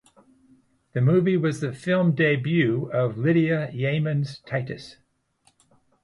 [0.93, 4.97] The movie was the film debut of Lydia Yeamans Titus.